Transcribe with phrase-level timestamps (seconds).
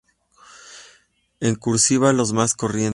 [1.41, 2.89] En "cursiva", los más corrientes.